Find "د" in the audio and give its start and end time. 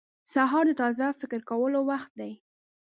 0.69-0.71